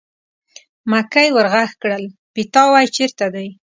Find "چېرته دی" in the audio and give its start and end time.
2.95-3.47